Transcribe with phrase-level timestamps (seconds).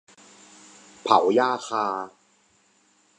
[1.03, 1.85] เผาหญ้าคา